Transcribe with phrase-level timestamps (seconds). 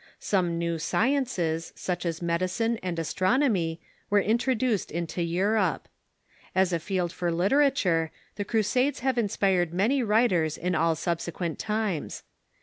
[0.17, 5.87] Some new sciences, such as medicine and astronomy, were introduced into Europe.
[6.55, 11.59] As a field for literature, the Crusades have in spired many writers in all subsequent
[11.59, 12.23] times.